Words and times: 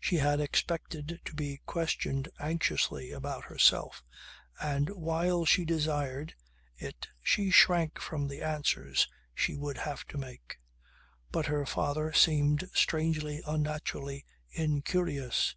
She 0.00 0.16
had 0.16 0.40
expected 0.40 1.20
to 1.24 1.32
be 1.32 1.60
questioned 1.64 2.28
anxiously 2.40 3.12
about 3.12 3.44
herself 3.44 4.02
and 4.60 4.88
while 4.90 5.44
she 5.44 5.64
desired 5.64 6.34
it 6.76 7.06
she 7.22 7.52
shrank 7.52 8.00
from 8.00 8.26
the 8.26 8.42
answers 8.42 9.06
she 9.32 9.54
would 9.54 9.78
have 9.78 10.04
to 10.06 10.18
make. 10.18 10.58
But 11.30 11.46
her 11.46 11.66
father 11.66 12.12
seemed 12.12 12.68
strangely, 12.74 13.44
unnaturally 13.46 14.26
incurious. 14.50 15.54